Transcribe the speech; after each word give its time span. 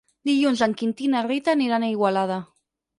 Dilluns 0.29 0.63
en 0.67 0.73
Quintí 0.79 1.07
i 1.09 1.11
na 1.17 1.23
Rita 1.29 1.57
aniran 1.57 1.89
a 1.91 1.95
Igualada. 1.95 2.45